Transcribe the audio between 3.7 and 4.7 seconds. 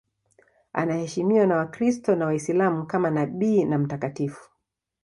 mtakatifu.